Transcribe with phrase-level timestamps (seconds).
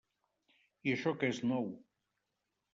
[0.89, 1.71] I això que és nou.